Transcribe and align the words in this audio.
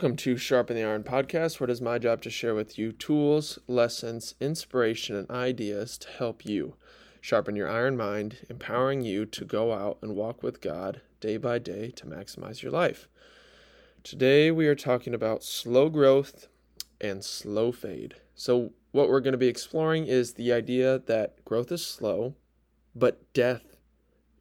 Welcome 0.00 0.16
to 0.18 0.36
Sharpen 0.36 0.76
the 0.76 0.84
Iron 0.84 1.02
podcast, 1.02 1.58
where 1.58 1.68
it 1.68 1.72
is 1.72 1.80
my 1.80 1.98
job 1.98 2.22
to 2.22 2.30
share 2.30 2.54
with 2.54 2.78
you 2.78 2.92
tools, 2.92 3.58
lessons, 3.66 4.36
inspiration, 4.38 5.16
and 5.16 5.28
ideas 5.28 5.98
to 5.98 6.08
help 6.08 6.46
you 6.46 6.76
sharpen 7.20 7.56
your 7.56 7.68
iron 7.68 7.96
mind, 7.96 8.46
empowering 8.48 9.02
you 9.02 9.26
to 9.26 9.44
go 9.44 9.72
out 9.72 9.98
and 10.00 10.14
walk 10.14 10.40
with 10.40 10.60
God 10.60 11.00
day 11.18 11.36
by 11.36 11.58
day 11.58 11.90
to 11.96 12.06
maximize 12.06 12.62
your 12.62 12.70
life. 12.70 13.08
Today, 14.04 14.52
we 14.52 14.68
are 14.68 14.76
talking 14.76 15.14
about 15.14 15.42
slow 15.42 15.88
growth 15.88 16.46
and 17.00 17.24
slow 17.24 17.72
fade. 17.72 18.14
So, 18.36 18.70
what 18.92 19.08
we're 19.08 19.18
going 19.18 19.32
to 19.32 19.36
be 19.36 19.48
exploring 19.48 20.06
is 20.06 20.34
the 20.34 20.52
idea 20.52 21.00
that 21.06 21.44
growth 21.44 21.72
is 21.72 21.84
slow, 21.84 22.36
but 22.94 23.32
death 23.32 23.74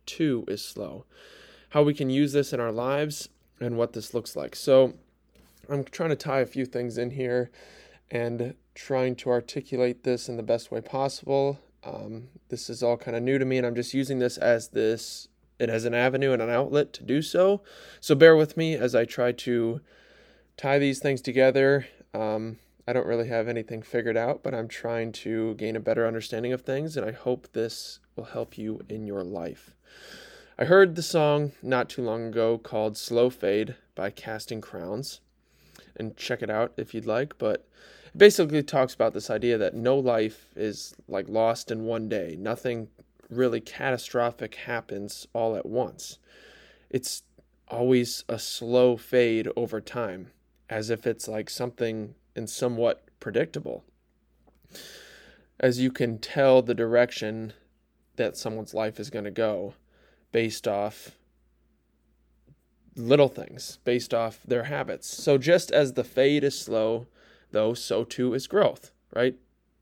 too 0.06 0.46
is 0.48 0.64
slow. 0.64 1.06
How 1.70 1.82
we 1.82 1.96
can 1.96 2.12
use 2.12 2.32
this 2.32 2.54
in 2.54 2.60
our 2.60 2.72
lives 2.72 3.30
and 3.60 3.76
what 3.76 3.94
this 3.94 4.14
looks 4.14 4.36
like. 4.36 4.56
So, 4.56 4.94
I'm 5.70 5.84
trying 5.84 6.10
to 6.10 6.16
tie 6.16 6.40
a 6.40 6.46
few 6.46 6.66
things 6.66 6.98
in 6.98 7.12
here 7.12 7.52
and 8.10 8.56
trying 8.74 9.16
to 9.18 9.30
articulate 9.30 10.04
this 10.04 10.30
in 10.30 10.38
the 10.38 10.44
best 10.44 10.72
way 10.72 10.82
possible. 10.82 11.60
Um, 11.84 12.30
this 12.50 12.70
is 12.70 12.82
all 12.82 12.98
kind 12.98 13.18
of 13.18 13.24
new 13.24 13.38
to 13.38 13.46
me, 13.46 13.58
and 13.58 13.66
I'm 13.66 13.76
just 13.76 13.94
using 13.94 14.20
this 14.20 14.38
as 14.38 14.70
this 14.70 15.28
it 15.60 15.70
has 15.70 15.86
an 15.86 15.94
avenue 15.96 16.34
and 16.34 16.42
an 16.42 16.52
outlet 16.52 16.94
to 16.94 17.04
do 17.04 17.22
so. 17.22 17.64
So 18.00 18.14
bear 18.14 18.36
with 18.36 18.58
me 18.58 18.76
as 18.76 18.94
I 18.94 19.06
try 19.06 19.32
to 19.32 19.82
tie 20.56 20.78
these 20.78 21.00
things 21.00 21.20
together. 21.20 21.88
Um, 22.14 22.58
I 22.88 22.94
don't 22.94 23.08
really 23.08 23.28
have 23.28 23.48
anything 23.48 23.82
figured 23.82 24.18
out, 24.18 24.44
but 24.44 24.54
I'm 24.54 24.68
trying 24.68 25.12
to 25.14 25.56
gain 25.56 25.76
a 25.76 25.82
better 25.82 26.08
understanding 26.08 26.54
of 26.54 26.62
things, 26.62 26.96
and 26.96 27.06
I 27.06 27.12
hope 27.12 27.52
this 27.52 28.00
will 28.16 28.26
help 28.26 28.58
you 28.58 28.82
in 28.88 29.08
your 29.08 29.24
life. 29.24 29.74
I 30.60 30.66
heard 30.66 30.96
the 30.96 31.04
song 31.04 31.52
not 31.62 31.90
too 31.90 32.04
long 32.04 32.28
ago 32.28 32.58
called 32.58 32.98
Slow 32.98 33.30
Fade 33.30 33.76
by 33.96 34.10
Casting 34.10 34.62
Crowns 34.62 35.22
and 35.98 36.16
check 36.16 36.42
it 36.42 36.50
out 36.50 36.74
if 36.78 36.94
you'd 36.94 37.06
like. 37.06 37.38
But 37.38 37.68
it 38.06 38.18
basically 38.18 38.64
talks 38.64 38.94
about 38.94 39.14
this 39.14 39.30
idea 39.30 39.58
that 39.58 39.74
no 39.74 39.98
life 39.98 40.48
is 40.56 40.96
like 41.08 41.28
lost 41.30 41.72
in 41.72 41.86
one 41.86 42.08
day. 42.10 42.36
Nothing 42.40 42.88
really 43.30 43.60
catastrophic 43.60 44.56
happens 44.56 45.28
all 45.34 45.56
at 45.56 45.66
once. 45.66 46.20
It's 46.90 47.24
always 47.68 48.24
a 48.30 48.40
slow 48.40 48.96
fade 48.96 49.50
over 49.56 49.82
time, 49.82 50.32
as 50.70 50.90
if 50.90 51.06
it's 51.06 51.28
like 51.28 51.50
something 51.50 52.16
and 52.36 52.50
somewhat 52.50 53.04
predictable. 53.20 53.84
As 55.60 55.80
you 55.80 55.92
can 55.92 56.20
tell 56.20 56.62
the 56.62 56.76
direction 56.76 57.54
that 58.16 58.38
someone's 58.38 58.74
life 58.74 59.00
is 59.00 59.10
going 59.10 59.26
to 59.26 59.32
go 59.32 59.74
based 60.32 60.68
off 60.68 61.18
little 62.98 63.28
things 63.28 63.80
based 63.84 64.14
off 64.14 64.42
their 64.46 64.64
habits. 64.64 65.08
So 65.08 65.38
just 65.38 65.72
as 65.72 65.94
the 65.94 66.04
fade 66.04 66.44
is 66.44 66.60
slow, 66.60 67.08
though, 67.52 67.74
so 67.74 68.04
too 68.04 68.34
is 68.34 68.48
growth, 68.48 68.92
right? 69.16 69.36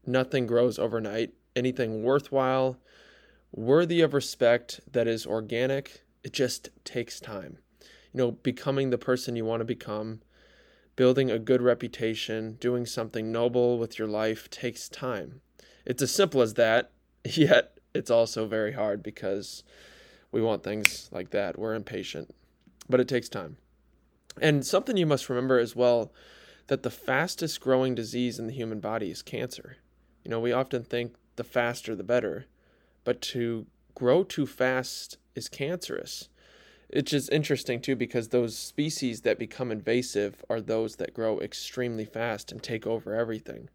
Nothing 0.05 0.45
grows 0.45 0.77
overnight. 0.77 1.33
Anything 1.55 2.03
worthwhile, 2.03 2.77
worthy 3.51 4.01
of 4.01 4.13
respect, 4.13 4.81
that 4.91 5.07
is 5.07 5.25
organic, 5.25 6.03
it 6.23 6.33
just 6.33 6.69
takes 6.83 7.19
time. 7.19 7.59
You 8.11 8.17
know, 8.17 8.31
becoming 8.31 8.89
the 8.89 8.97
person 8.97 9.37
you 9.37 9.45
want 9.45 9.61
to 9.61 9.65
become, 9.65 10.21
building 10.97 11.31
a 11.31 11.39
good 11.39 11.61
reputation, 11.61 12.57
doing 12.59 12.85
something 12.85 13.31
noble 13.31 13.79
with 13.79 13.97
your 13.97 14.07
life 14.07 14.49
takes 14.49 14.89
time. 14.89 15.41
It's 15.85 16.01
as 16.01 16.13
simple 16.13 16.41
as 16.41 16.55
that, 16.55 16.91
yet 17.23 17.77
it's 17.93 18.11
also 18.11 18.45
very 18.45 18.73
hard 18.73 19.01
because 19.01 19.63
we 20.31 20.41
want 20.41 20.63
things 20.63 21.09
like 21.13 21.29
that. 21.29 21.57
We're 21.57 21.75
impatient 21.75 22.35
but 22.89 22.99
it 22.99 23.07
takes 23.07 23.29
time. 23.29 23.57
And 24.41 24.65
something 24.65 24.97
you 24.97 25.05
must 25.05 25.29
remember 25.29 25.59
as 25.59 25.75
well 25.75 26.11
that 26.67 26.83
the 26.83 26.89
fastest 26.89 27.61
growing 27.61 27.95
disease 27.95 28.39
in 28.39 28.47
the 28.47 28.53
human 28.53 28.79
body 28.79 29.11
is 29.11 29.21
cancer. 29.21 29.77
You 30.23 30.31
know, 30.31 30.39
we 30.39 30.51
often 30.51 30.83
think 30.83 31.15
the 31.35 31.43
faster 31.43 31.95
the 31.95 32.03
better, 32.03 32.45
but 33.03 33.21
to 33.21 33.67
grow 33.93 34.23
too 34.23 34.45
fast 34.45 35.17
is 35.35 35.47
cancerous. 35.47 36.29
It's 36.89 37.11
just 37.11 37.31
interesting 37.31 37.81
too 37.81 37.95
because 37.95 38.29
those 38.29 38.57
species 38.57 39.21
that 39.21 39.39
become 39.39 39.71
invasive 39.71 40.43
are 40.49 40.61
those 40.61 40.97
that 40.97 41.13
grow 41.13 41.39
extremely 41.39 42.05
fast 42.05 42.51
and 42.51 42.61
take 42.61 42.85
over 42.85 43.13
everything. 43.13 43.69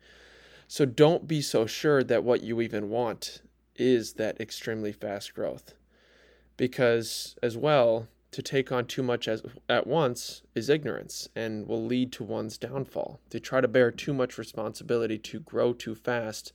So 0.69 0.85
don't 0.85 1.27
be 1.27 1.41
so 1.41 1.67
sure 1.67 2.05
that 2.05 2.25
what 2.25 2.43
you 2.43 2.61
even 2.61 2.91
want 2.91 3.43
is 3.77 4.15
that 4.15 4.41
extremely 4.41 4.93
fast 4.93 5.35
growth. 5.35 5.75
Because 6.57 7.37
as 7.43 7.57
well, 7.57 8.07
to 8.33 8.43
take 8.43 8.71
on 8.71 8.87
too 8.87 9.03
much 9.03 9.27
as, 9.27 9.43
at 9.69 9.87
once 9.87 10.43
is 10.55 10.69
ignorance 10.69 11.29
and 11.35 11.67
will 11.67 11.85
lead 11.85 12.13
to 12.13 12.25
one's 12.25 12.57
downfall. 12.57 13.21
To 13.31 13.41
try 13.41 13.61
to 13.61 13.69
bear 13.69 13.91
too 13.91 14.15
much 14.15 14.39
responsibility 14.39 15.19
to 15.19 15.41
grow 15.41 15.73
too 15.73 15.95
fast, 15.95 16.53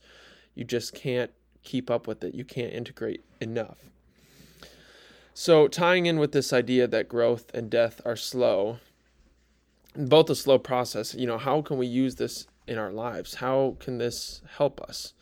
you 0.54 0.64
just 0.64 0.94
can't 0.94 1.30
keep 1.62 1.90
up 1.90 2.06
with 2.06 2.24
it. 2.24 2.34
You 2.34 2.44
can't 2.44 2.72
integrate 2.72 3.24
enough. 3.40 3.90
So, 5.34 5.68
tying 5.68 6.06
in 6.06 6.18
with 6.18 6.32
this 6.32 6.50
idea 6.50 6.86
that 6.86 7.10
growth 7.10 7.50
and 7.52 7.68
death 7.68 8.00
are 8.06 8.16
slow, 8.16 8.78
both 9.94 10.30
a 10.30 10.34
slow 10.34 10.58
process, 10.58 11.14
you 11.14 11.26
know, 11.26 11.36
how 11.36 11.60
can 11.60 11.76
we 11.76 11.86
use 11.86 12.14
this 12.14 12.46
in 12.66 12.78
our 12.78 12.90
lives? 12.90 13.34
How 13.34 13.76
can 13.78 13.98
this 13.98 14.40
help 14.56 14.80
us? 14.80 15.12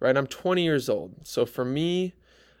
Right? 0.00 0.16
I'm 0.16 0.26
20 0.26 0.64
years 0.64 0.88
old. 0.88 1.14
So, 1.22 1.46
for 1.46 1.64
me, 1.64 2.14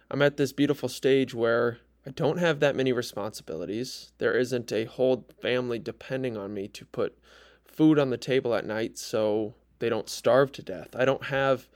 I'm 0.08 0.22
at 0.22 0.36
this 0.36 0.52
beautiful 0.52 0.88
stage 0.88 1.34
where 1.34 1.78
I 2.06 2.10
don't 2.10 2.38
have 2.38 2.60
that 2.60 2.76
many 2.76 2.92
responsibilities. 2.92 4.12
There 4.18 4.32
isn't 4.32 4.72
a 4.72 4.86
whole 4.86 5.26
family 5.42 5.78
depending 5.78 6.36
on 6.36 6.54
me 6.54 6.66
to 6.68 6.86
put 6.86 7.18
food 7.64 7.98
on 7.98 8.08
the 8.08 8.16
table 8.16 8.54
at 8.54 8.64
night 8.64 8.96
so 8.96 9.54
they 9.80 9.90
don't 9.90 10.08
starve 10.08 10.50
to 10.52 10.62
death. 10.62 10.96
I 10.96 11.04
don't 11.04 11.24
have 11.24 11.68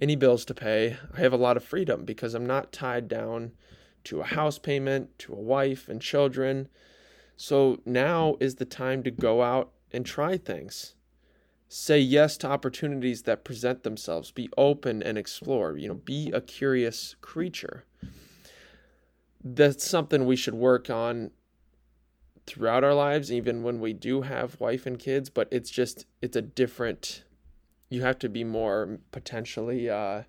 any 0.00 0.14
bills 0.14 0.44
to 0.46 0.54
pay. 0.54 0.96
I 1.12 1.20
have 1.20 1.32
a 1.32 1.38
lot 1.38 1.56
of 1.56 1.64
freedom 1.64 2.04
because 2.04 2.34
I'm 2.34 2.46
not 2.46 2.72
tied 2.72 3.08
down 3.08 3.52
to 4.04 4.20
a 4.20 4.24
house 4.24 4.58
payment, 4.58 5.18
to 5.20 5.32
a 5.32 5.40
wife 5.40 5.88
and 5.88 6.00
children. 6.00 6.68
So 7.36 7.80
now 7.84 8.36
is 8.38 8.56
the 8.56 8.64
time 8.64 9.02
to 9.02 9.10
go 9.10 9.42
out 9.42 9.72
and 9.92 10.06
try 10.06 10.36
things. 10.36 10.94
Say 11.68 11.98
yes 11.98 12.36
to 12.38 12.48
opportunities 12.48 13.22
that 13.22 13.44
present 13.44 13.82
themselves. 13.82 14.30
Be 14.30 14.48
open 14.56 15.02
and 15.02 15.18
explore. 15.18 15.76
You 15.76 15.88
know, 15.88 15.94
be 15.94 16.30
a 16.30 16.40
curious 16.40 17.16
creature 17.20 17.86
that's 19.44 19.86
something 19.86 20.24
we 20.24 20.36
should 20.36 20.54
work 20.54 20.88
on 20.88 21.30
throughout 22.46 22.82
our 22.82 22.94
lives 22.94 23.30
even 23.30 23.62
when 23.62 23.78
we 23.78 23.92
do 23.92 24.22
have 24.22 24.58
wife 24.58 24.86
and 24.86 24.98
kids 24.98 25.28
but 25.30 25.46
it's 25.50 25.70
just 25.70 26.06
it's 26.22 26.36
a 26.36 26.42
different 26.42 27.24
you 27.90 28.02
have 28.02 28.18
to 28.18 28.28
be 28.28 28.42
more 28.42 28.98
potentially 29.12 29.88
uh, 29.88 30.22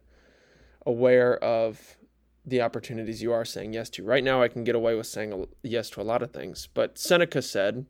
aware 0.86 1.42
of 1.44 1.98
the 2.46 2.62
opportunities 2.62 3.24
you 3.24 3.32
are 3.32 3.46
saying 3.46 3.74
yes 3.74 3.90
to. 3.90 4.04
Right 4.04 4.24
now 4.24 4.42
i 4.42 4.48
can 4.48 4.64
get 4.64 4.76
away 4.76 4.96
with 4.96 5.08
saying 5.08 5.48
yes 5.64 5.90
to 5.92 6.02
a 6.02 6.04
lot 6.04 6.22
of 6.22 6.32
things 6.32 6.68
but 6.74 6.98
seneca 6.98 7.42
said 7.42 7.86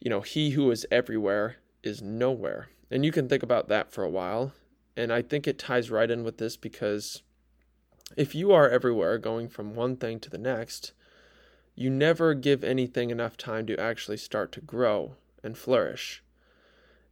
you 0.00 0.10
know 0.10 0.20
he 0.20 0.50
who 0.50 0.70
is 0.70 0.86
everywhere 0.90 1.56
is 1.82 2.02
nowhere. 2.02 2.68
And 2.90 3.04
you 3.04 3.12
can 3.12 3.28
think 3.28 3.42
about 3.42 3.68
that 3.68 3.92
for 3.92 4.04
a 4.04 4.10
while 4.10 4.52
and 4.96 5.12
i 5.12 5.22
think 5.22 5.46
it 5.46 5.58
ties 5.58 5.90
right 5.90 6.10
in 6.10 6.22
with 6.24 6.38
this 6.38 6.56
because 6.56 7.22
if 8.16 8.34
you 8.34 8.52
are 8.52 8.68
everywhere 8.68 9.18
going 9.18 9.48
from 9.48 9.74
one 9.74 9.96
thing 9.96 10.20
to 10.20 10.30
the 10.30 10.38
next, 10.38 10.92
you 11.74 11.90
never 11.90 12.34
give 12.34 12.62
anything 12.62 13.10
enough 13.10 13.36
time 13.36 13.66
to 13.66 13.78
actually 13.78 14.16
start 14.16 14.52
to 14.52 14.60
grow 14.60 15.16
and 15.42 15.58
flourish. 15.58 16.22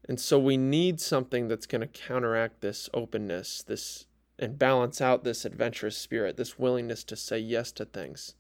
And 0.09 0.21
so 0.21 0.39
we 0.39 0.57
need 0.57 1.01
something 1.01 1.49
that's 1.49 1.67
going 1.67 1.81
to 1.81 1.87
counteract 1.87 2.61
this 2.61 2.89
openness, 2.95 3.63
this 3.63 4.07
and 4.39 4.59
balance 4.59 5.01
out 5.01 5.25
this 5.25 5.45
adventurous 5.45 5.97
spirit, 5.97 6.37
this 6.37 6.59
willingness 6.59 7.05
to 7.05 7.17
say 7.17 7.39
yes 7.39 7.71
to 7.73 7.85
things. 7.85 8.35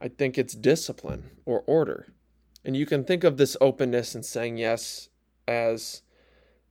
I 0.00 0.08
think 0.08 0.38
it's 0.38 0.54
discipline 0.54 1.30
or 1.44 1.62
order. 1.66 2.08
And 2.64 2.76
you 2.76 2.86
can 2.86 3.04
think 3.04 3.22
of 3.22 3.36
this 3.36 3.56
openness 3.60 4.14
and 4.14 4.24
saying 4.24 4.56
yes 4.56 5.10
as 5.46 6.02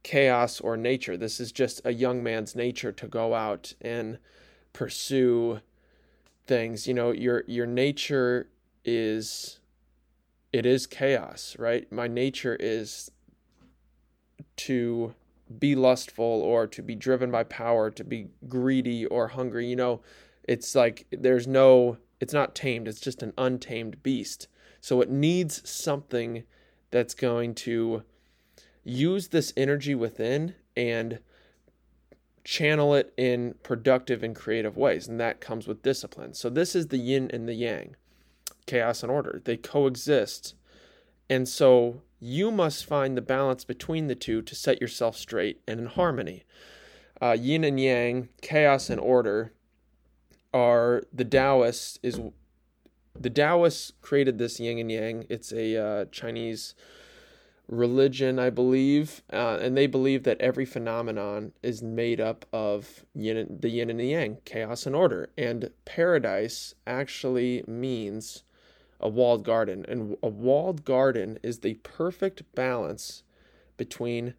chaos 0.02 0.60
or 0.60 0.76
nature. 0.76 1.16
This 1.16 1.40
is 1.40 1.52
just 1.52 1.82
a 1.86 1.94
young 1.94 2.24
man's 2.24 2.56
nature 2.56 2.92
to 2.92 3.08
go 3.08 3.34
out 3.36 3.74
and 3.80 4.18
pursue 4.74 5.62
things. 6.46 6.88
You 6.88 6.94
know 6.94 7.12
your 7.12 7.44
your 7.48 7.66
nature 7.66 8.50
is 8.84 9.60
it 10.52 10.66
is 10.66 10.86
chaos 10.88 11.56
right? 11.58 11.90
My 11.92 12.08
nature 12.08 12.58
is 12.60 13.12
to 14.56 15.14
be 15.60 15.76
lustful 15.76 16.26
or 16.26 16.68
to 16.68 16.82
be 16.82 16.96
driven 16.96 17.30
by 17.32 17.44
power 17.44 17.90
to 17.92 18.04
be 18.04 18.28
greedy 18.48 19.06
or 19.06 19.30
hungry. 19.30 19.68
You 19.68 19.76
know 19.76 20.02
it's 20.44 20.76
like 20.76 21.08
there's 21.12 21.48
no 21.48 21.98
it's 22.20 22.34
not 22.34 22.56
tamed 22.56 22.88
it's 22.88 23.00
just 23.00 23.24
an 23.24 23.34
untamed 23.38 24.04
beast. 24.04 24.48
So 24.82 25.00
it 25.00 25.10
needs 25.10 25.68
something 25.70 26.44
that's 26.92 27.14
going 27.14 27.56
to 27.56 28.04
use 28.84 29.30
this 29.30 29.54
energy 29.56 29.96
within 29.96 30.56
and 30.76 31.20
channel 32.44 32.94
it 32.94 33.14
in 33.18 33.56
productive 33.64 34.24
and 34.24 34.36
creative 34.36 34.78
ways. 34.78 35.08
And 35.08 35.20
that 35.20 35.42
comes 35.42 35.68
with 35.68 35.82
discipline. 35.82 36.34
So 36.34 36.50
this 36.50 36.76
is 36.76 36.88
the 36.88 36.98
yin 36.98 37.30
and 37.32 37.48
the 37.48 37.54
yang, 37.54 37.96
chaos 38.66 39.04
and 39.04 39.12
order. 39.12 39.42
They 39.44 39.58
coexist. 39.58 40.56
And 41.30 41.48
so 41.48 42.02
you 42.20 42.52
must 42.52 42.86
find 42.86 43.18
the 43.18 43.22
balance 43.22 43.64
between 43.64 44.08
the 44.08 44.16
two 44.16 44.42
to 44.42 44.56
set 44.56 44.82
yourself 44.82 45.18
straight 45.18 45.62
and 45.68 45.80
in 45.80 45.86
harmony. 45.88 46.44
Uh, 47.22 47.36
yin 47.40 47.64
and 47.64 47.80
yang, 47.80 48.30
chaos 48.42 48.90
and 48.90 49.00
order, 49.00 49.54
are 50.54 51.04
the 51.12 51.26
Taoists 51.26 51.98
is 52.04 52.20
the 53.20 53.30
Taoists 53.30 53.94
created 54.02 54.38
this 54.38 54.60
yin 54.60 54.78
and 54.78 54.92
yang. 54.92 55.26
It's 55.30 55.52
a 55.52 55.78
uh, 55.78 56.06
Chinese 56.06 56.76
religion, 57.68 58.40
I 58.40 58.50
believe, 58.50 59.22
uh, 59.32 59.58
and 59.62 59.78
they 59.78 59.88
believe 59.88 60.24
that 60.24 60.42
every 60.42 60.66
phenomenon 60.66 61.54
is 61.62 61.82
made 61.82 62.20
up 62.20 62.46
of 62.52 63.06
yin, 63.14 63.58
the 63.60 63.70
yin 63.70 63.90
and 63.90 64.00
the 64.00 64.08
yang, 64.08 64.38
chaos 64.46 64.86
and 64.86 64.96
order. 64.96 65.30
And 65.38 65.72
paradise 65.86 66.76
actually 66.86 67.64
means 67.68 68.44
a 69.00 69.10
walled 69.10 69.44
garden, 69.44 69.86
and 69.88 70.18
a 70.22 70.28
walled 70.28 70.86
garden 70.86 71.40
is 71.44 71.60
the 71.60 71.76
perfect 71.76 72.44
balance 72.56 73.24
between 73.78 74.34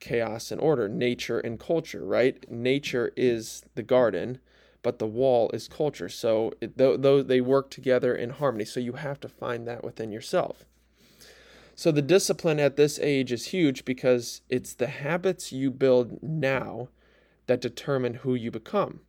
chaos 0.00 0.50
and 0.50 0.60
order, 0.60 0.88
nature 0.88 1.40
and 1.40 1.58
culture. 1.58 2.04
Right? 2.04 2.48
Nature 2.50 3.12
is 3.16 3.64
the 3.74 3.82
garden. 3.82 4.38
But 4.80 5.00
the 5.00 5.08
wall 5.08 5.50
is 5.52 5.66
culture, 5.66 6.08
so 6.08 6.52
though 6.60 7.20
they 7.20 7.40
work 7.40 7.68
together 7.68 8.14
in 8.14 8.30
harmony. 8.30 8.64
So 8.64 8.78
you 8.78 8.92
have 8.92 9.18
to 9.20 9.28
find 9.28 9.66
that 9.66 9.82
within 9.82 10.12
yourself. 10.12 10.64
So 11.78 11.92
the 11.92 12.02
discipline 12.02 12.58
at 12.58 12.74
this 12.74 12.98
age 12.98 13.30
is 13.30 13.46
huge 13.46 13.84
because 13.84 14.40
it's 14.48 14.74
the 14.74 14.88
habits 14.88 15.52
you 15.52 15.70
build 15.70 16.20
now 16.20 16.88
that 17.46 17.60
determine 17.60 18.14
who 18.14 18.34
you 18.34 18.50
become. 18.50 19.02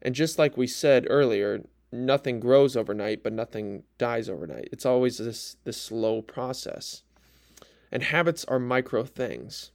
And 0.00 0.14
just 0.14 0.38
like 0.38 0.56
we 0.56 0.68
said 0.68 1.08
earlier, 1.10 1.64
nothing 1.90 2.38
grows 2.38 2.76
overnight, 2.76 3.24
but 3.24 3.32
nothing 3.32 3.82
dies 3.98 4.28
overnight. 4.28 4.68
It's 4.70 4.86
always 4.86 5.18
this 5.18 5.56
this 5.64 5.76
slow 5.76 6.22
process. 6.22 7.02
And 7.90 8.04
habits 8.04 8.44
are 8.44 8.60
micro 8.60 9.02
things. 9.02 9.72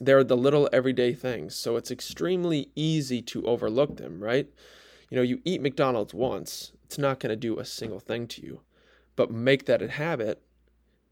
They're 0.00 0.24
the 0.24 0.38
little 0.38 0.70
everyday 0.72 1.12
things, 1.12 1.54
so 1.54 1.76
it's 1.76 1.90
extremely 1.90 2.70
easy 2.74 3.20
to 3.20 3.44
overlook 3.44 3.98
them, 3.98 4.24
right? 4.24 4.48
You 5.10 5.16
know, 5.16 5.22
you 5.22 5.42
eat 5.44 5.60
McDonald's 5.60 6.14
once, 6.14 6.72
it's 6.86 6.96
not 6.96 7.20
going 7.20 7.28
to 7.28 7.36
do 7.36 7.58
a 7.58 7.66
single 7.66 8.00
thing 8.00 8.26
to 8.28 8.42
you. 8.42 8.62
But 9.16 9.30
make 9.30 9.66
that 9.66 9.82
a 9.82 9.88
habit 9.88 10.42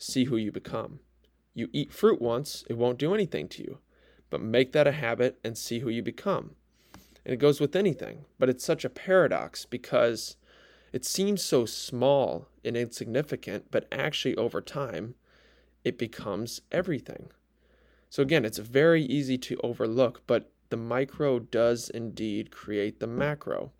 see 0.04 0.24
who 0.24 0.36
you 0.36 0.52
become. 0.52 1.00
You 1.54 1.68
eat 1.72 1.92
fruit 1.92 2.20
once, 2.20 2.64
it 2.68 2.76
won't 2.76 2.98
do 2.98 3.14
anything 3.14 3.48
to 3.48 3.62
you, 3.62 3.78
but 4.30 4.40
make 4.40 4.72
that 4.72 4.86
a 4.86 4.92
habit 4.92 5.38
and 5.44 5.56
see 5.56 5.80
who 5.80 5.88
you 5.88 6.02
become. 6.02 6.56
And 7.24 7.32
it 7.32 7.38
goes 7.38 7.60
with 7.60 7.74
anything, 7.74 8.26
but 8.38 8.48
it's 8.48 8.64
such 8.64 8.84
a 8.84 8.90
paradox 8.90 9.64
because 9.64 10.36
it 10.92 11.04
seems 11.04 11.42
so 11.42 11.64
small 11.64 12.48
and 12.64 12.76
insignificant, 12.76 13.70
but 13.70 13.88
actually 13.90 14.36
over 14.36 14.60
time, 14.60 15.14
it 15.84 15.98
becomes 15.98 16.60
everything. 16.70 17.30
So 18.10 18.22
again, 18.22 18.44
it's 18.44 18.58
very 18.58 19.02
easy 19.02 19.38
to 19.38 19.58
overlook, 19.62 20.22
but 20.26 20.52
the 20.70 20.76
micro 20.76 21.38
does 21.38 21.90
indeed 21.90 22.50
create 22.50 23.00
the 23.00 23.06
macro. 23.06 23.72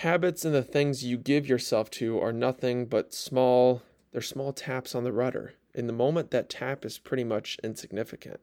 Habits 0.00 0.44
and 0.44 0.54
the 0.54 0.62
things 0.62 1.04
you 1.04 1.16
give 1.16 1.48
yourself 1.48 1.88
to 1.92 2.20
are 2.20 2.32
nothing 2.32 2.84
but 2.84 3.14
small, 3.14 3.80
they're 4.12 4.20
small 4.20 4.52
taps 4.52 4.94
on 4.94 5.04
the 5.04 5.12
rudder. 5.12 5.54
In 5.74 5.86
the 5.86 5.92
moment, 5.94 6.30
that 6.32 6.50
tap 6.50 6.84
is 6.84 6.98
pretty 6.98 7.24
much 7.24 7.56
insignificant. 7.64 8.40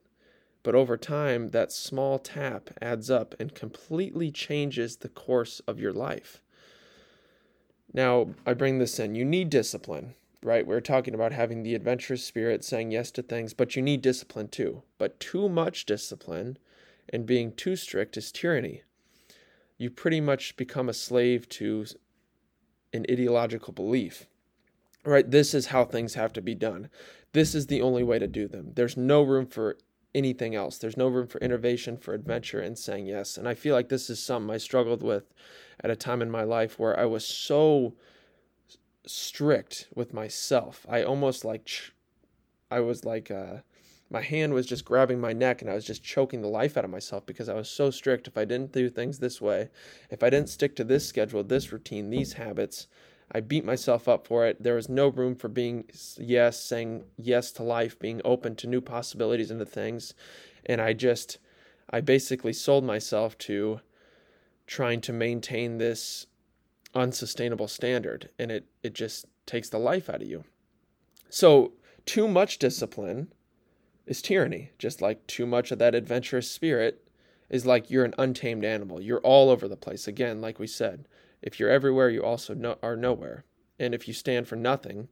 But 0.64 0.74
over 0.74 0.98
time, 0.98 1.50
that 1.50 1.72
small 1.72 2.18
tap 2.18 2.72
adds 2.82 3.12
up 3.12 3.36
and 3.40 3.54
completely 3.54 4.32
changes 4.32 4.96
the 4.96 5.10
course 5.10 5.62
of 5.68 5.80
your 5.80 5.94
life. 5.94 6.42
Now, 7.94 8.30
I 8.48 8.56
bring 8.56 8.80
this 8.80 8.98
in. 8.98 9.14
You 9.14 9.24
need 9.24 9.52
discipline, 9.52 10.16
right? 10.42 10.66
We're 10.66 10.82
talking 10.82 11.14
about 11.14 11.34
having 11.34 11.62
the 11.62 11.76
adventurous 11.76 12.26
spirit, 12.26 12.64
saying 12.64 12.90
yes 12.90 13.12
to 13.12 13.22
things, 13.22 13.54
but 13.54 13.76
you 13.76 13.84
need 13.84 14.02
discipline 14.02 14.48
too. 14.48 14.82
But 14.98 15.20
too 15.20 15.48
much 15.50 15.86
discipline 15.86 16.58
and 17.10 17.28
being 17.28 17.52
too 17.52 17.76
strict 17.76 18.18
is 18.18 18.32
tyranny 18.32 18.82
you 19.84 19.92
pretty 19.92 20.22
much 20.22 20.56
become 20.56 20.88
a 20.88 20.94
slave 20.94 21.48
to 21.50 21.86
an 22.94 23.06
ideological 23.12 23.74
belief. 23.74 24.28
Right? 25.04 25.30
This 25.30 25.54
is 25.54 25.68
how 25.68 25.84
things 25.84 26.14
have 26.14 26.32
to 26.34 26.42
be 26.42 26.56
done. 26.56 26.90
This 27.34 27.54
is 27.54 27.68
the 27.68 27.82
only 27.82 28.04
way 28.04 28.18
to 28.18 28.28
do 28.28 28.48
them. 28.48 28.72
There's 28.76 28.96
no 28.96 29.22
room 29.22 29.46
for 29.46 29.78
anything 30.16 30.56
else. 30.56 30.78
There's 30.78 30.96
no 30.96 31.10
room 31.10 31.28
for 31.28 31.40
innovation, 31.40 31.98
for 31.98 32.14
adventure, 32.14 32.62
and 32.62 32.78
saying 32.78 33.08
yes. 33.08 33.36
And 33.36 33.46
I 33.46 33.56
feel 33.56 33.76
like 33.76 33.90
this 33.90 34.10
is 34.10 34.24
something 34.24 34.54
I 34.54 34.58
struggled 34.58 35.04
with 35.04 35.34
at 35.84 35.92
a 35.92 35.96
time 35.96 36.22
in 36.22 36.32
my 36.32 36.44
life 36.44 36.80
where 36.80 36.98
I 36.98 37.06
was 37.06 37.28
so 37.28 37.96
strict 39.06 39.90
with 39.94 40.14
myself. 40.14 40.86
I 40.88 41.04
almost 41.04 41.44
like, 41.44 41.68
I 42.72 42.80
was 42.80 43.04
like, 43.04 43.30
uh, 43.30 43.58
my 44.14 44.22
hand 44.22 44.54
was 44.54 44.68
just 44.68 44.86
grabbing 44.86 45.20
my 45.20 45.34
neck 45.34 45.62
and 45.62 45.72
I 45.72 45.74
was 45.74 45.86
just 45.86 46.04
choking 46.04 46.44
the 46.44 46.48
life 46.48 46.78
out 46.78 46.86
of 46.86 46.92
myself 46.92 47.26
because 47.26 47.50
I 47.50 47.56
was 47.56 47.68
so 47.68 47.90
strict. 47.90 48.28
If 48.28 48.38
I 48.38 48.46
didn't 48.46 48.72
do 48.72 48.88
things 48.88 49.18
this 49.18 49.42
way, 49.42 49.70
if 50.12 50.22
I 50.22 50.30
didn't 50.30 50.50
stick 50.50 50.76
to 50.76 50.84
this 50.84 51.08
schedule, 51.08 51.44
this 51.44 51.74
routine, 51.74 52.12
these 52.12 52.34
habits, 52.34 52.88
I 53.32 53.40
beat 53.40 53.66
myself 53.66 54.08
up 54.08 54.28
for 54.28 54.46
it. 54.46 54.62
There 54.62 54.76
was 54.76 54.88
no 54.88 55.08
room 55.08 55.34
for 55.34 55.48
being 55.48 55.86
yes, 56.20 56.60
saying 56.60 57.06
yes 57.18 57.52
to 57.54 57.64
life, 57.64 57.98
being 57.98 58.22
open 58.24 58.56
to 58.58 58.68
new 58.68 58.82
possibilities 58.82 59.50
and 59.50 59.60
to 59.60 59.66
things. 59.66 60.14
And 60.68 60.80
I 60.80 60.94
just, 60.94 61.40
I 61.90 62.00
basically 62.00 62.54
sold 62.54 62.84
myself 62.84 63.36
to 63.40 63.82
trying 64.68 65.02
to 65.02 65.12
maintain 65.12 65.80
this 65.80 66.28
unsustainable 66.94 67.68
standard. 67.68 68.30
And 68.38 68.52
it, 68.52 68.68
it 68.84 68.94
just 68.94 69.26
takes 69.48 69.70
the 69.70 69.80
life 69.80 70.08
out 70.08 70.22
of 70.22 70.28
you. 70.28 70.44
So, 71.32 71.74
too 72.06 72.28
much 72.28 72.60
discipline 72.60 73.30
is 74.06 74.22
tyranny. 74.22 74.72
Just 74.78 75.02
like 75.02 75.26
too 75.28 75.46
much 75.46 75.72
of 75.72 75.80
that 75.80 75.96
adventurous 75.96 76.50
spirit 76.50 77.08
is 77.50 77.66
like 77.66 77.90
you're 77.90 78.06
an 78.06 78.16
untamed 78.18 78.66
animal. 78.66 79.02
You're 79.02 79.20
all 79.20 79.50
over 79.50 79.68
the 79.68 79.78
place. 79.78 80.08
Again, 80.08 80.42
like 80.42 80.60
we 80.60 80.68
said, 80.68 81.08
if 81.42 81.60
you're 81.60 81.70
everywhere, 81.70 82.10
you 82.10 82.24
also 82.24 82.54
no- 82.54 82.78
are 82.82 82.96
nowhere. 82.96 83.46
And 83.80 83.94
if 83.94 84.08
you 84.08 84.14
stand 84.14 84.48
for 84.48 84.56
nothing, 84.56 85.10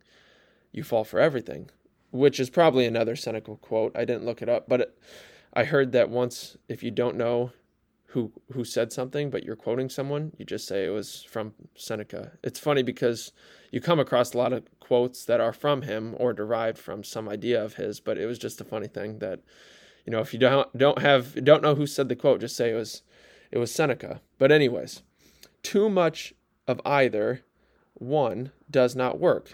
you 0.72 0.84
fall 0.84 1.04
for 1.04 1.20
everything, 1.20 1.70
which 2.12 2.40
is 2.40 2.50
probably 2.50 2.86
another 2.86 3.16
Seneca 3.16 3.56
quote. 3.58 3.96
I 3.96 4.06
didn't 4.06 4.26
look 4.26 4.42
it 4.42 4.50
up, 4.50 4.68
but 4.68 4.82
it, 4.82 5.00
I 5.54 5.66
heard 5.66 5.92
that 5.92 6.10
once 6.10 6.58
if 6.68 6.82
you 6.82 6.92
don't 6.92 7.18
know 7.18 7.52
who 8.12 8.32
who 8.54 8.64
said 8.66 8.92
something, 8.92 9.30
but 9.30 9.44
you're 9.44 9.56
quoting 9.56 9.90
someone, 9.90 10.34
you 10.38 10.46
just 10.46 10.68
say 10.68 10.86
it 10.86 10.90
was 10.90 11.24
from 11.24 11.54
Seneca. 11.76 12.32
It's 12.44 12.60
funny 12.60 12.84
because 12.84 13.32
you 13.72 13.80
come 13.80 14.00
across 14.00 14.34
a 14.34 14.38
lot 14.38 14.54
of 14.54 14.64
quotes 14.80 15.24
that 15.26 15.40
are 15.40 15.54
from 15.54 15.84
him 15.84 16.16
or 16.20 16.34
derived 16.34 16.78
from 16.78 17.04
some 17.04 17.30
idea 17.30 17.64
of 17.64 17.76
his, 17.76 18.02
but 18.02 18.18
it 18.18 18.26
was 18.26 18.38
just 18.38 18.60
a 18.60 18.66
funny 18.66 18.88
thing 18.88 19.20
that 19.20 19.40
you 20.06 20.12
know, 20.12 20.20
if 20.20 20.34
you 20.34 20.40
don't 20.40 20.78
don't 20.78 21.00
have 21.00 21.44
don't 21.44 21.64
know 21.64 21.76
who 21.76 21.88
said 21.88 22.10
the 22.10 22.16
quote, 22.16 22.42
just 22.42 22.56
say 22.56 22.72
it 22.72 22.76
was 22.76 23.04
it 23.52 23.58
was 23.58 23.72
Seneca. 23.72 24.22
But 24.38 24.52
anyways, 24.52 25.04
too 25.64 25.90
much 25.90 26.34
of 26.68 26.82
either 26.86 27.42
one 27.94 28.52
does 28.70 28.96
not 28.96 29.20
work. 29.20 29.54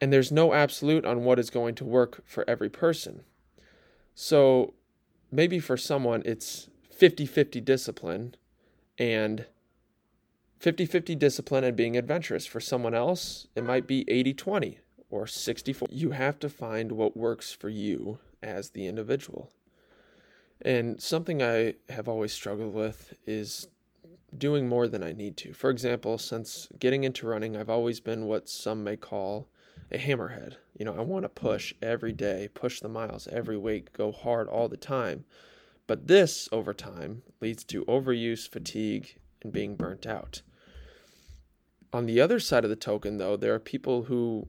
And 0.00 0.12
there's 0.12 0.30
no 0.30 0.52
absolute 0.52 1.04
on 1.04 1.24
what 1.24 1.40
is 1.40 1.50
going 1.50 1.74
to 1.76 1.84
work 1.84 2.22
for 2.24 2.48
every 2.48 2.70
person. 2.70 3.22
So 4.14 4.74
maybe 5.32 5.58
for 5.58 5.76
someone 5.76 6.22
it's 6.24 6.68
50 6.98 7.26
50 7.26 7.60
discipline 7.60 8.34
and 8.98 9.46
50 10.58 10.84
50 10.84 11.14
discipline 11.14 11.62
and 11.62 11.76
being 11.76 11.96
adventurous. 11.96 12.44
For 12.44 12.58
someone 12.58 12.92
else, 12.92 13.46
it 13.54 13.62
might 13.62 13.86
be 13.86 14.04
80 14.10 14.34
20 14.34 14.78
or 15.08 15.26
64. 15.28 15.88
You 15.92 16.10
have 16.10 16.40
to 16.40 16.48
find 16.48 16.92
what 16.92 17.16
works 17.16 17.52
for 17.52 17.68
you 17.68 18.18
as 18.42 18.70
the 18.70 18.86
individual. 18.86 19.52
And 20.60 21.00
something 21.00 21.40
I 21.40 21.74
have 21.88 22.08
always 22.08 22.32
struggled 22.32 22.74
with 22.74 23.14
is 23.26 23.68
doing 24.36 24.68
more 24.68 24.88
than 24.88 25.04
I 25.04 25.12
need 25.12 25.36
to. 25.38 25.52
For 25.52 25.70
example, 25.70 26.18
since 26.18 26.66
getting 26.80 27.04
into 27.04 27.28
running, 27.28 27.56
I've 27.56 27.70
always 27.70 28.00
been 28.00 28.26
what 28.26 28.48
some 28.48 28.82
may 28.82 28.96
call 28.96 29.48
a 29.92 29.98
hammerhead. 29.98 30.56
You 30.76 30.84
know, 30.84 30.96
I 30.96 31.02
want 31.02 31.22
to 31.24 31.28
push 31.28 31.72
every 31.80 32.12
day, 32.12 32.48
push 32.52 32.80
the 32.80 32.88
miles 32.88 33.28
every 33.28 33.56
week, 33.56 33.92
go 33.92 34.10
hard 34.10 34.48
all 34.48 34.68
the 34.68 34.76
time. 34.76 35.24
But 35.88 36.06
this, 36.06 36.48
over 36.52 36.72
time, 36.74 37.22
leads 37.40 37.64
to 37.64 37.84
overuse, 37.86 38.48
fatigue, 38.48 39.16
and 39.42 39.52
being 39.52 39.74
burnt 39.74 40.06
out. 40.06 40.42
On 41.92 42.04
the 42.04 42.20
other 42.20 42.38
side 42.38 42.62
of 42.62 42.70
the 42.70 42.76
token, 42.76 43.16
though, 43.16 43.36
there 43.36 43.54
are 43.54 43.58
people 43.58 44.04
who 44.04 44.46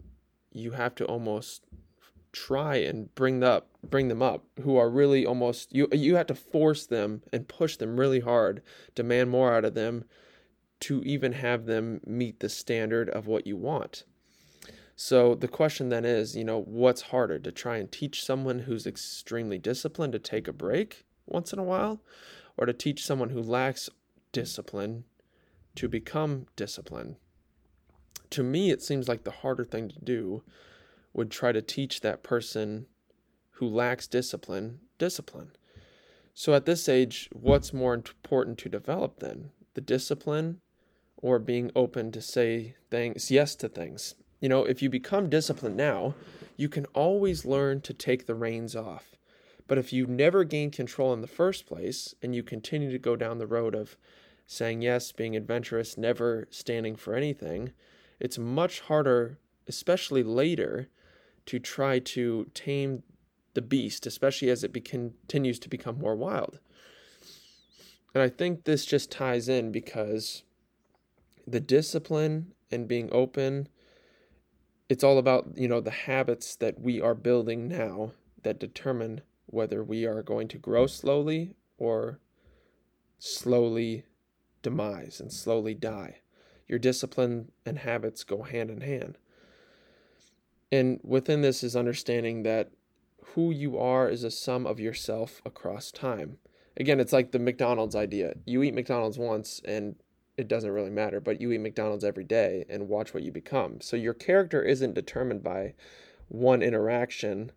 you 0.52 0.72
have 0.72 0.96
to 0.96 1.06
almost 1.06 1.66
try 2.32 2.76
and 2.76 3.14
bring 3.16 3.44
up 3.44 3.70
bring 3.84 4.08
them 4.08 4.22
up 4.22 4.46
who 4.62 4.78
are 4.78 4.90
really 4.90 5.26
almost 5.26 5.74
you 5.74 5.88
you 5.92 6.16
have 6.16 6.28
to 6.28 6.36
force 6.36 6.86
them 6.86 7.24
and 7.34 7.48
push 7.48 7.76
them 7.78 8.00
really 8.00 8.20
hard 8.20 8.62
demand 8.94 9.32
more 9.32 9.52
out 9.52 9.66
of 9.66 9.74
them 9.74 10.04
to 10.80 11.02
even 11.02 11.32
have 11.32 11.66
them 11.66 12.00
meet 12.06 12.40
the 12.40 12.50
standard 12.50 13.10
of 13.10 13.26
what 13.26 13.48
you 13.48 13.58
want 13.58 14.04
so 14.96 15.34
the 15.34 15.48
question 15.48 15.90
then 15.90 16.06
is 16.06 16.36
you 16.36 16.44
know 16.44 16.62
what's 16.62 17.02
harder 17.02 17.40
to 17.40 17.52
try 17.52 17.78
and 17.78 17.92
teach 17.92 18.24
someone 18.24 18.60
who's 18.60 18.86
extremely 18.86 19.58
disciplined 19.58 20.14
to 20.14 20.20
take 20.20 20.48
a 20.48 20.54
break 20.54 21.08
once 21.32 21.54
in 21.54 21.60
a 21.60 21.64
while, 21.64 22.02
or 22.58 22.66
to 22.66 22.74
teach 22.74 23.06
someone 23.06 23.30
who 23.30 23.42
lacks 23.42 23.90
discipline 24.32 25.06
to 25.76 25.88
become 25.88 26.46
disciplined. 26.56 27.16
to 28.30 28.44
me, 28.44 28.70
it 28.70 28.82
seems 28.82 29.08
like 29.08 29.24
the 29.24 29.32
harder 29.32 29.64
thing 29.66 29.90
to 29.90 30.00
do 30.00 30.44
would 31.14 31.32
try 31.32 31.52
to 31.52 31.62
teach 31.62 32.02
that 32.02 32.24
person 32.24 32.86
who 33.54 33.68
lacks 33.68 34.08
discipline 34.08 34.80
discipline. 34.98 35.52
So 36.34 36.54
at 36.54 36.66
this 36.66 36.88
age, 36.88 37.30
what's 37.34 37.74
more 37.74 37.94
important 37.94 38.58
to 38.60 38.70
develop 38.70 39.20
then? 39.20 39.52
The 39.74 39.82
discipline 39.82 40.62
or 41.18 41.40
being 41.40 41.72
open 41.76 42.12
to 42.12 42.22
say 42.22 42.76
things, 42.90 43.30
yes 43.32 43.56
to 43.56 43.68
things? 43.68 44.16
You 44.40 44.48
know, 44.48 44.64
if 44.64 44.82
you 44.82 44.90
become 44.90 45.30
disciplined 45.30 45.76
now, 45.76 46.16
you 46.56 46.70
can 46.70 46.86
always 46.88 47.46
learn 47.46 47.82
to 47.82 47.94
take 47.94 48.26
the 48.26 48.36
reins 48.36 48.76
off. 48.76 49.18
But 49.70 49.78
if 49.78 49.94
you 49.94 50.08
never 50.08 50.44
gain 50.44 50.72
control 50.72 51.14
in 51.14 51.22
the 51.22 51.28
first 51.28 51.68
place 51.68 52.16
and 52.24 52.34
you 52.34 52.42
continue 52.42 52.92
to 52.92 52.98
go 52.98 53.16
down 53.16 53.38
the 53.38 53.46
road 53.46 53.76
of 53.76 53.98
saying 54.48 54.82
yes, 54.82 55.12
being 55.12 55.36
adventurous, 55.36 55.96
never 55.96 56.48
standing 56.50 56.96
for 56.96 57.14
anything, 57.14 57.72
it's 58.20 58.40
much 58.40 58.80
harder, 58.82 59.38
especially 59.68 60.24
later, 60.24 60.90
to 61.46 61.60
try 61.60 62.00
to 62.00 62.50
tame 62.56 63.04
the 63.54 63.62
beast, 63.62 64.08
especially 64.08 64.50
as 64.50 64.64
it 64.64 64.74
be- 64.74 64.82
continues 64.82 65.60
to 65.60 65.70
become 65.70 66.00
more 66.00 66.16
wild. 66.16 66.58
And 68.16 68.24
I 68.24 68.30
think 68.30 68.64
this 68.64 68.88
just 68.88 69.12
ties 69.12 69.48
in 69.48 69.72
because 69.72 70.42
the 71.46 71.60
discipline 71.60 72.54
and 72.72 72.88
being 72.88 73.10
open, 73.12 73.68
it's 74.90 75.04
all 75.04 75.20
about, 75.20 75.50
you 75.56 75.68
know, 75.68 75.80
the 75.80 75.92
habits 75.92 76.56
that 76.56 76.82
we 76.82 77.00
are 77.00 77.14
building 77.14 77.68
now 77.68 78.14
that 78.42 78.60
determine 78.60 79.22
whether 79.52 79.84
we 79.84 80.06
are 80.06 80.22
going 80.22 80.48
to 80.50 80.58
grow 80.58 80.88
slowly 80.88 81.56
or 81.78 82.20
slowly 83.18 84.06
demise 84.62 85.20
and 85.20 85.32
slowly 85.32 85.74
die. 85.74 86.18
Your 86.68 86.80
discipline 86.80 87.52
and 87.66 87.80
habits 87.80 88.24
go 88.24 88.44
hand 88.44 88.70
in 88.70 88.82
hand. 88.82 89.18
And 90.72 91.00
within 91.04 91.42
this 91.42 91.64
is 91.64 91.76
understanding 91.76 92.44
that 92.44 92.72
who 93.34 93.52
you 93.52 93.78
are 93.78 94.10
is 94.10 94.24
a 94.24 94.32
sum 94.32 94.66
of 94.66 94.80
yourself 94.80 95.42
across 95.46 95.92
time. 95.92 96.38
Again, 96.78 97.00
it's 97.00 97.14
like 97.14 97.32
the 97.32 97.40
McDonald's 97.40 97.96
idea. 97.96 98.34
You 98.46 98.64
eat 98.64 98.74
McDonald's 98.74 99.18
once 99.18 99.62
and 99.66 99.96
it 100.38 100.48
doesn't 100.48 100.72
really 100.72 100.92
matter, 100.92 101.20
but 101.20 101.42
you 101.42 101.52
eat 101.52 101.60
McDonald's 101.60 102.06
every 102.06 102.24
day 102.24 102.66
and 102.70 102.88
watch 102.88 103.14
what 103.14 103.24
you 103.24 103.32
become. 103.32 103.82
So 103.82 103.98
your 103.98 104.14
character 104.14 104.62
isn't 104.62 104.94
determined 104.94 105.44
by 105.44 105.74
one 106.30 106.62
interaction, 106.62 107.52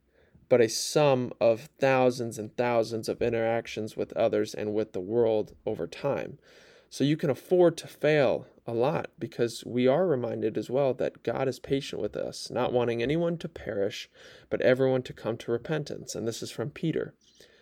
but 0.48 0.60
a 0.60 0.68
sum 0.68 1.32
of 1.40 1.68
thousands 1.78 2.38
and 2.38 2.56
thousands 2.56 3.08
of 3.08 3.22
interactions 3.22 3.96
with 3.96 4.12
others 4.14 4.54
and 4.54 4.74
with 4.74 4.92
the 4.92 5.00
world 5.00 5.54
over 5.66 5.86
time. 5.86 6.38
So 6.90 7.04
you 7.04 7.16
can 7.16 7.30
afford 7.30 7.78
to 7.78 7.86
fail 7.86 8.46
a 8.66 8.74
lot 8.74 9.10
because 9.18 9.64
we 9.64 9.86
are 9.86 10.06
reminded 10.06 10.58
as 10.58 10.68
well 10.68 10.92
that 10.94 11.22
God 11.22 11.48
is 11.48 11.58
patient 11.58 12.02
with 12.02 12.16
us, 12.16 12.50
not 12.50 12.72
wanting 12.72 13.02
anyone 13.02 13.38
to 13.38 13.48
perish, 13.48 14.10
but 14.50 14.60
everyone 14.60 15.02
to 15.04 15.14
come 15.14 15.38
to 15.38 15.50
repentance. 15.50 16.14
And 16.14 16.28
this 16.28 16.42
is 16.42 16.50
from 16.50 16.70
Peter. 16.70 17.14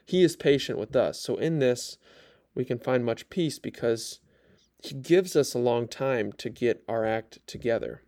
He 0.05 0.25
is 0.25 0.35
patient 0.35 0.79
with 0.79 0.97
us. 0.97 1.21
So 1.21 1.37
in 1.37 1.61
this, 1.61 1.97
we 2.57 2.65
can 2.65 2.81
find 2.81 3.05
much 3.05 3.31
peace 3.31 3.61
because 3.61 4.19
he 4.83 4.95
gives 4.95 5.37
us 5.37 5.55
a 5.55 5.59
long 5.59 5.87
time 5.87 6.33
to 6.33 6.51
get 6.51 6.83
our 6.89 7.05
act 7.05 7.39
together. 7.47 8.03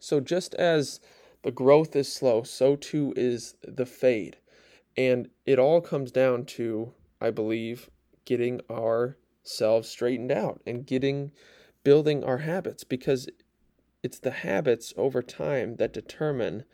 So 0.00 0.18
just 0.18 0.54
as 0.54 0.98
the 1.42 1.50
growth 1.50 1.96
is 1.96 2.12
slow, 2.12 2.42
so 2.42 2.76
too 2.76 3.12
is 3.16 3.56
the 3.62 3.86
fade. 3.86 4.36
And 4.96 5.28
it 5.46 5.58
all 5.58 5.80
comes 5.80 6.10
down 6.10 6.44
to, 6.46 6.92
I 7.20 7.30
believe, 7.30 7.90
getting 8.24 8.60
our 8.70 9.16
selves 9.42 9.88
straightened 9.88 10.30
out 10.30 10.60
and 10.66 10.86
getting 10.86 11.32
building 11.82 12.22
our 12.22 12.38
habits 12.38 12.84
because 12.84 13.28
it's 14.02 14.18
the 14.18 14.30
habits 14.30 14.94
over 14.96 15.22
time 15.22 15.76
that 15.76 15.92
determine 15.92 16.64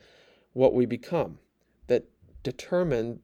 what 0.53 0.73
we 0.73 0.85
become 0.85 1.39
that 1.87 2.05
determine 2.43 3.19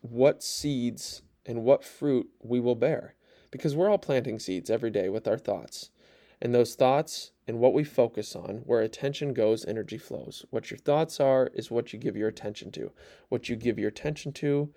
what 0.00 0.42
seeds 0.42 1.22
and 1.44 1.62
what 1.62 1.84
fruit 1.84 2.26
we 2.42 2.58
will 2.58 2.74
bear 2.74 3.14
because 3.50 3.76
we're 3.76 3.90
all 3.90 3.98
planting 3.98 4.38
seeds 4.38 4.70
every 4.70 4.90
day 4.90 5.10
with 5.10 5.28
our 5.28 5.38
thoughts 5.38 5.90
and 6.40 6.54
those 6.54 6.74
thoughts 6.74 7.32
and 7.50 7.58
what 7.58 7.74
we 7.74 7.82
focus 7.82 8.36
on, 8.36 8.58
where 8.64 8.80
attention 8.80 9.34
goes, 9.34 9.64
energy 9.64 9.98
flows. 9.98 10.46
What 10.50 10.70
your 10.70 10.78
thoughts 10.78 11.18
are 11.18 11.50
is 11.52 11.68
what 11.68 11.92
you 11.92 11.98
give 11.98 12.16
your 12.16 12.28
attention 12.28 12.70
to. 12.70 12.92
What 13.28 13.48
you 13.48 13.56
give 13.56 13.76
your 13.76 13.88
attention 13.88 14.30
to 14.34 14.72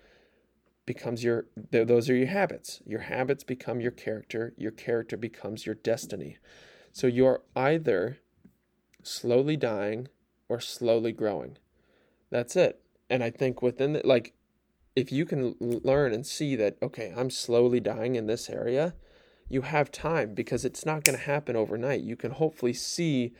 becomes 0.84 1.22
your 1.22 1.46
those 1.70 2.10
are 2.10 2.16
your 2.16 2.26
habits. 2.26 2.82
Your 2.84 3.02
habits 3.02 3.44
become 3.44 3.80
your 3.80 3.92
character. 3.92 4.54
Your 4.56 4.72
character 4.72 5.16
becomes 5.16 5.66
your 5.66 5.76
destiny. 5.76 6.38
So 6.90 7.06
you're 7.06 7.42
either 7.54 8.18
slowly 9.04 9.56
dying 9.56 10.08
or 10.48 10.58
slowly 10.58 11.12
growing. 11.12 11.58
That's 12.30 12.56
it. 12.56 12.80
And 13.08 13.22
i 13.22 13.30
think 13.30 13.62
within 13.62 13.92
the, 13.92 14.02
like 14.04 14.34
if 14.96 15.12
you 15.12 15.24
can 15.24 15.54
learn 15.60 16.12
and 16.12 16.26
see 16.26 16.56
that 16.56 16.76
okay 16.82 17.14
i'm 17.16 17.30
slowly 17.30 17.78
dying 17.78 18.16
in 18.16 18.26
this 18.26 18.50
area 18.50 18.94
you 19.48 19.62
have 19.62 19.90
time 19.90 20.34
because 20.34 20.64
it's 20.64 20.86
not 20.86 21.04
going 21.04 21.18
to 21.18 21.24
happen 21.24 21.54
overnight 21.56 22.00
you 22.00 22.16
can 22.16 22.32
hopefully 22.32 22.72
see 22.72 23.32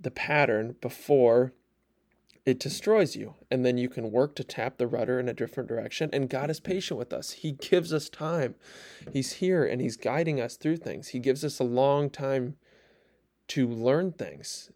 the 0.00 0.10
pattern 0.10 0.76
before 0.80 1.52
it 2.44 2.60
destroys 2.60 3.16
you. 3.16 3.34
And 3.50 3.64
then 3.64 3.78
you 3.78 3.88
can 3.88 4.10
work 4.10 4.34
to 4.36 4.44
tap 4.44 4.76
the 4.76 4.86
rudder 4.86 5.18
in 5.18 5.28
a 5.28 5.34
different 5.34 5.68
direction. 5.68 6.10
And 6.12 6.28
God 6.28 6.50
is 6.50 6.60
patient 6.60 6.98
with 6.98 7.12
us. 7.12 7.30
He 7.30 7.52
gives 7.52 7.92
us 7.92 8.08
time. 8.08 8.54
He's 9.12 9.34
here 9.34 9.64
and 9.64 9.80
He's 9.80 9.96
guiding 9.96 10.40
us 10.40 10.56
through 10.56 10.76
things. 10.78 11.08
He 11.08 11.18
gives 11.18 11.44
us 11.44 11.58
a 11.58 11.64
long 11.64 12.10
time 12.10 12.56
to 13.48 13.68
learn 13.68 14.12
things, 14.12 14.70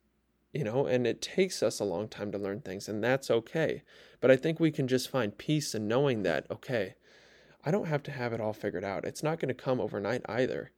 you 0.52 0.64
know, 0.64 0.86
and 0.86 1.06
it 1.06 1.22
takes 1.22 1.62
us 1.62 1.80
a 1.80 1.84
long 1.84 2.08
time 2.08 2.30
to 2.32 2.38
learn 2.38 2.60
things, 2.60 2.86
and 2.86 3.02
that's 3.02 3.30
okay. 3.30 3.82
But 4.20 4.30
I 4.30 4.36
think 4.36 4.60
we 4.60 4.70
can 4.70 4.86
just 4.88 5.08
find 5.08 5.36
peace 5.36 5.74
in 5.74 5.88
knowing 5.88 6.22
that, 6.24 6.46
okay, 6.50 6.96
I 7.64 7.70
don't 7.70 7.88
have 7.88 8.02
to 8.04 8.10
have 8.10 8.32
it 8.32 8.40
all 8.40 8.52
figured 8.52 8.84
out. 8.84 9.04
It's 9.04 9.22
not 9.22 9.40
going 9.40 9.48
to 9.48 9.54
come 9.54 9.80
overnight 9.80 10.22
either. 10.28 10.70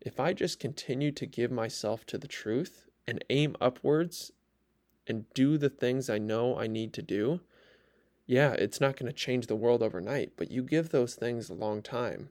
If 0.00 0.20
I 0.20 0.32
just 0.32 0.60
continue 0.60 1.10
to 1.12 1.26
give 1.26 1.50
myself 1.50 2.04
to 2.06 2.18
the 2.18 2.28
truth 2.28 2.86
and 3.06 3.24
aim 3.30 3.56
upwards 3.60 4.32
and 5.06 5.24
do 5.34 5.56
the 5.56 5.70
things 5.70 6.10
I 6.10 6.18
know 6.18 6.58
I 6.58 6.66
need 6.66 6.92
to 6.94 7.02
do, 7.02 7.40
yeah, 8.26 8.52
it's 8.52 8.80
not 8.80 8.96
going 8.96 9.06
to 9.06 9.12
change 9.12 9.46
the 9.46 9.56
world 9.56 9.82
overnight, 9.82 10.32
but 10.36 10.50
you 10.50 10.62
give 10.62 10.90
those 10.90 11.14
things 11.14 11.48
a 11.48 11.54
long 11.54 11.80
time. 11.80 12.30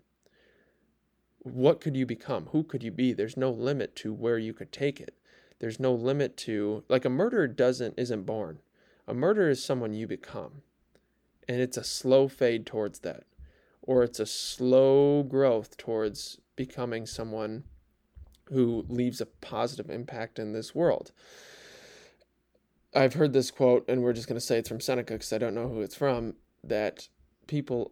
What 1.39 1.79
could 1.79 1.95
you 1.95 2.05
become? 2.05 2.47
Who 2.47 2.63
could 2.63 2.83
you 2.83 2.91
be? 2.91 3.13
There's 3.13 3.37
no 3.37 3.49
limit 3.51 3.95
to 3.97 4.13
where 4.13 4.37
you 4.37 4.53
could 4.53 4.71
take 4.71 4.99
it. 4.99 5.15
There's 5.59 5.79
no 5.79 5.93
limit 5.93 6.35
to 6.37 6.83
like 6.89 7.05
a 7.05 7.09
murderer 7.09 7.47
doesn't 7.47 7.97
isn't 7.97 8.23
born. 8.23 8.59
A 9.07 9.13
murderer 9.13 9.49
is 9.49 9.63
someone 9.63 9.93
you 9.93 10.07
become. 10.07 10.63
And 11.47 11.61
it's 11.61 11.77
a 11.77 11.83
slow 11.83 12.27
fade 12.27 12.65
towards 12.65 12.99
that. 12.99 13.23
Or 13.85 14.03
it's 14.03 14.19
a 14.19 14.25
slow 14.25 15.23
growth 15.23 15.77
towards 15.77 16.39
becoming 16.55 17.05
someone 17.05 17.63
who 18.51 18.85
leaves 18.89 19.21
a 19.21 19.25
positive 19.25 19.89
impact 19.89 20.39
in 20.39 20.53
this 20.53 20.75
world. 20.75 21.11
I've 22.93 23.15
heard 23.15 23.33
this 23.33 23.51
quote, 23.51 23.85
and 23.87 24.01
we're 24.01 24.13
just 24.13 24.27
going 24.27 24.39
to 24.39 24.45
say 24.45 24.57
it's 24.57 24.69
from 24.69 24.79
Seneca 24.79 25.13
because 25.13 25.33
I 25.33 25.37
don't 25.37 25.55
know 25.55 25.67
who 25.67 25.81
it's 25.81 25.95
from, 25.95 26.35
that 26.63 27.09
people 27.47 27.91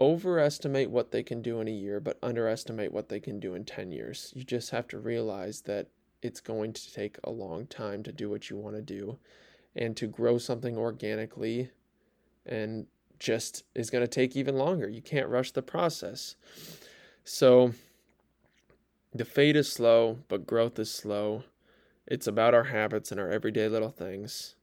overestimate 0.00 0.90
what 0.90 1.10
they 1.10 1.22
can 1.22 1.42
do 1.42 1.60
in 1.60 1.68
a 1.68 1.72
year, 1.72 2.00
but 2.00 2.18
underestimate 2.22 2.92
what 2.92 3.08
they 3.08 3.20
can 3.20 3.38
do 3.38 3.54
in 3.54 3.64
10 3.64 3.92
years. 3.92 4.32
You 4.34 4.44
just 4.44 4.70
have 4.70 4.88
to 4.88 4.98
realize 4.98 5.62
that 5.62 5.88
it's 6.22 6.40
going 6.40 6.72
to 6.72 6.92
take 6.92 7.18
a 7.24 7.30
long 7.30 7.66
time 7.66 8.02
to 8.02 8.12
do 8.12 8.28
what 8.28 8.50
you 8.50 8.56
want 8.56 8.76
to 8.76 8.82
do 8.82 9.18
and 9.74 9.96
to 9.96 10.06
grow 10.06 10.38
something 10.38 10.76
organically 10.76 11.70
and 12.44 12.86
just 13.20 13.62
is 13.74 13.90
going 13.90 14.02
to 14.02 14.08
take 14.08 14.34
even 14.34 14.56
longer. 14.56 14.88
You 14.88 15.02
can't 15.02 15.28
rush 15.28 15.52
the 15.52 15.62
process. 15.62 16.34
So 17.22 17.74
the 19.14 19.24
fade 19.24 19.54
is 19.54 19.70
slow, 19.70 20.18
but 20.26 20.46
growth 20.46 20.78
is 20.78 20.90
slow. 20.90 21.44
It's 22.06 22.26
about 22.26 22.54
our 22.54 22.64
habits 22.64 23.12
and 23.12 23.20
our 23.20 23.30
everyday 23.30 23.68
little 23.68 23.90
things. 23.90 24.56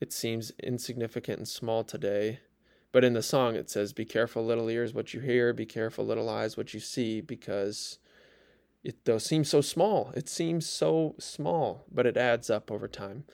It 0.00 0.12
seems 0.12 0.52
insignificant 0.62 1.38
and 1.38 1.48
small 1.48 1.82
today, 1.82 2.38
but 2.92 3.02
in 3.02 3.14
the 3.14 3.22
song 3.22 3.56
it 3.56 3.68
says, 3.68 3.92
Be 3.92 4.04
careful, 4.04 4.44
little 4.44 4.68
ears, 4.68 4.94
what 4.94 5.12
you 5.12 5.20
hear, 5.20 5.52
be 5.52 5.66
careful, 5.66 6.06
little 6.06 6.28
eyes, 6.28 6.56
what 6.56 6.72
you 6.72 6.78
see, 6.78 7.20
because 7.20 7.98
it 8.84 9.02
does 9.04 9.24
seem 9.24 9.42
so 9.42 9.60
small. 9.60 10.12
It 10.14 10.28
seems 10.28 10.68
so 10.68 11.16
small, 11.18 11.84
but 11.90 12.06
it 12.06 12.16
adds 12.16 12.48
up 12.48 12.70
over 12.70 12.86
time. 12.86 13.24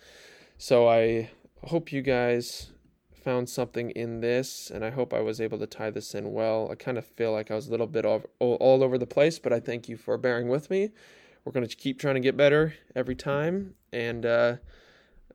So 0.57 0.89
I 0.89 1.31
hope 1.65 1.93
you 1.93 2.01
guys 2.01 2.73
found 3.25 3.49
something 3.49 3.91
in 3.91 4.21
this, 4.21 4.71
and 4.71 4.85
I 4.85 4.91
hope 4.91 5.15
I 5.15 5.21
was 5.21 5.41
able 5.41 5.59
to 5.59 5.67
tie 5.67 5.91
this 5.91 6.15
in 6.15 6.33
well. 6.33 6.69
I 6.71 6.75
kind 6.75 6.99
of 6.99 7.07
feel 7.07 7.33
like 7.33 7.51
I 7.51 7.55
was 7.55 7.69
a 7.69 7.71
little 7.71 7.87
bit 7.87 8.05
all, 8.05 8.23
all 8.39 8.85
over 8.85 8.99
the 8.99 9.07
place, 9.07 9.39
but 9.39 9.53
I 9.53 9.61
thank 9.61 9.89
you 9.89 9.97
for 9.97 10.19
bearing 10.19 10.49
with 10.49 10.71
me 10.71 10.91
we're 11.45 11.53
going 11.53 11.67
to 11.67 11.77
keep 11.77 11.99
trying 11.99 12.15
to 12.15 12.21
get 12.21 12.37
better 12.37 12.75
every 12.95 13.15
time. 13.15 13.75
And 13.93 14.25
uh, 14.25 14.57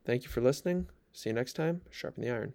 thank 0.05 0.23
you 0.23 0.29
for 0.29 0.41
listening. 0.41 0.87
See 1.13 1.29
you 1.29 1.33
next 1.33 1.53
time. 1.53 1.81
Sharpen 1.91 2.23
the 2.23 2.31
iron. 2.31 2.53